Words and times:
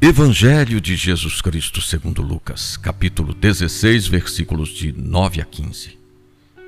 Evangelho 0.00 0.80
de 0.80 0.94
Jesus 0.94 1.42
Cristo 1.42 1.80
segundo 1.80 2.22
Lucas, 2.22 2.76
capítulo 2.76 3.34
16, 3.34 4.06
versículos 4.06 4.68
de 4.68 4.92
9 4.92 5.40
a 5.40 5.44
15. 5.44 5.98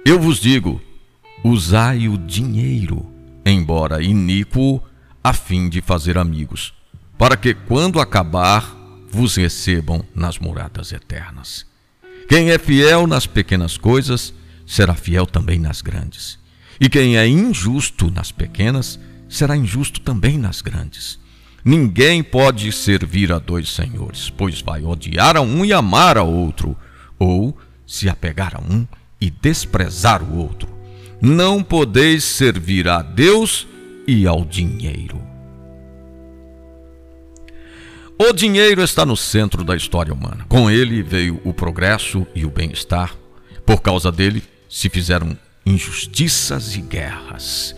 Eu 0.04 0.18
vos 0.18 0.40
digo, 0.40 0.82
usai 1.44 2.08
o 2.08 2.18
dinheiro, 2.18 3.06
embora 3.46 4.02
iníquo, 4.02 4.82
a 5.22 5.32
fim 5.32 5.68
de 5.68 5.80
fazer 5.80 6.18
amigos, 6.18 6.74
para 7.16 7.36
que 7.36 7.54
quando 7.54 8.00
acabar 8.00 8.76
vos 9.08 9.36
recebam 9.36 10.04
nas 10.12 10.36
moradas 10.40 10.90
eternas. 10.90 11.64
Quem 12.28 12.50
é 12.50 12.58
fiel 12.58 13.06
nas 13.06 13.28
pequenas 13.28 13.76
coisas, 13.76 14.34
será 14.66 14.96
fiel 14.96 15.24
também 15.24 15.60
nas 15.60 15.80
grandes. 15.82 16.36
E 16.80 16.88
quem 16.88 17.16
é 17.16 17.28
injusto 17.28 18.10
nas 18.10 18.32
pequenas, 18.32 18.98
será 19.28 19.56
injusto 19.56 20.00
também 20.00 20.36
nas 20.36 20.60
grandes. 20.60 21.20
Ninguém 21.64 22.22
pode 22.22 22.72
servir 22.72 23.32
a 23.32 23.38
dois 23.38 23.70
senhores, 23.70 24.30
pois 24.30 24.60
vai 24.62 24.82
odiar 24.82 25.36
a 25.36 25.40
um 25.40 25.64
e 25.64 25.72
amar 25.72 26.16
a 26.16 26.22
outro, 26.22 26.76
ou 27.18 27.56
se 27.86 28.08
apegar 28.08 28.56
a 28.56 28.60
um 28.60 28.86
e 29.20 29.30
desprezar 29.30 30.22
o 30.22 30.38
outro. 30.38 30.68
Não 31.20 31.62
podeis 31.62 32.24
servir 32.24 32.88
a 32.88 33.02
Deus 33.02 33.66
e 34.06 34.26
ao 34.26 34.44
dinheiro. 34.44 35.20
O 38.18 38.32
dinheiro 38.34 38.82
está 38.82 39.06
no 39.06 39.16
centro 39.16 39.64
da 39.64 39.74
história 39.74 40.12
humana. 40.12 40.44
Com 40.46 40.70
ele 40.70 41.02
veio 41.02 41.40
o 41.42 41.54
progresso 41.54 42.26
e 42.34 42.44
o 42.44 42.50
bem-estar. 42.50 43.14
Por 43.64 43.80
causa 43.80 44.12
dele 44.12 44.42
se 44.68 44.90
fizeram 44.90 45.36
injustiças 45.64 46.76
e 46.76 46.82
guerras. 46.82 47.74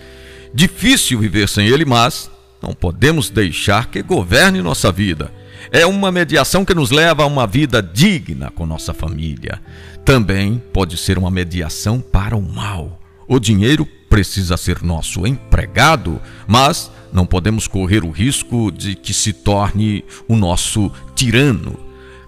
Difícil 0.53 1.21
viver 1.21 1.49
sem 1.49 1.69
ele, 1.69 1.85
mas 1.85 2.29
não 2.63 2.73
podemos 2.73 3.29
deixar 3.29 3.87
que 3.87 4.03
governe 4.03 4.63
nossa 4.63 4.93
vida. 4.93 5.33
É 5.71 5.85
uma 5.87 6.13
mediação 6.13 6.65
que 6.65 6.75
nos 6.75 6.91
leva 6.91 7.23
a 7.23 7.27
uma 7.27 7.47
vida 7.47 7.83
digna 7.83 8.51
com 8.51 8.67
nossa 8.67 8.95
família. 8.95 9.61
Também 10.05 10.63
pode 10.73 10.97
ser 10.97 11.19
uma 11.19 11.31
mediação 11.31 12.01
para 12.01 12.37
o 12.37 12.43
mal. 12.43 13.01
O 13.27 13.39
dinheiro 13.39 13.87
precisa 14.09 14.57
ser 14.57 14.83
nosso 14.83 15.27
empregado, 15.27 16.21
mas 16.47 16.91
não 17.13 17.25
podemos 17.25 17.67
correr 17.67 18.05
o 18.05 18.11
risco 18.11 18.71
de 18.71 18.95
que 18.95 19.15
se 19.15 19.33
torne 19.33 20.05
o 20.29 20.37
nosso 20.37 20.91
tirano. 21.15 21.79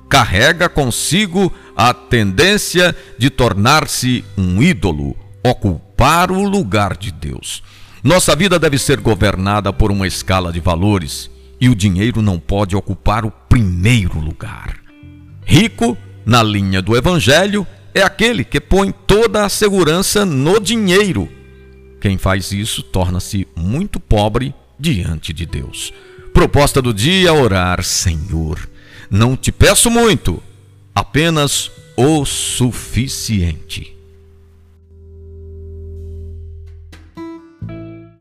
Carrega 0.09 0.69
consigo 0.69 1.53
a 1.77 1.93
tendência 1.93 2.97
de 3.19 3.31
tornar-se 3.31 4.25
um 4.37 4.63
ídolo, 4.63 5.17
ocupar 5.45 6.31
o 6.31 6.43
lugar 6.45 6.97
de 6.97 7.11
Deus. 7.11 7.63
Nossa 8.05 8.37
vida 8.37 8.59
deve 8.59 8.77
ser 8.77 9.01
governada 9.01 9.73
por 9.73 9.91
uma 9.91 10.07
escala 10.07 10.53
de 10.53 10.61
valores 10.61 11.31
e 11.59 11.71
o 11.71 11.75
dinheiro 11.75 12.21
não 12.21 12.39
pode 12.39 12.77
ocupar 12.77 13.25
o 13.25 13.31
primeiro 13.31 14.21
lugar. 14.21 14.77
Rico, 15.43 15.97
na 16.27 16.43
linha 16.43 16.83
do 16.83 16.95
Evangelho, 16.95 17.67
é 17.95 18.03
aquele 18.03 18.45
que 18.45 18.61
põe 18.61 18.93
toda 18.93 19.43
a 19.43 19.49
segurança 19.49 20.27
no 20.27 20.61
dinheiro. 20.61 21.31
Quem 21.99 22.19
faz 22.19 22.53
isso 22.53 22.83
torna-se 22.83 23.49
muito 23.57 23.99
pobre 23.99 24.55
diante 24.79 25.33
de 25.33 25.47
Deus. 25.47 25.91
Proposta 26.35 26.83
do 26.83 26.93
dia: 26.93 27.33
orar, 27.33 27.83
Senhor. 27.83 28.69
Não 29.11 29.35
te 29.35 29.51
peço 29.51 29.91
muito, 29.91 30.43
apenas 30.95 31.71
o 31.97 32.27
suficiente. 32.27 33.94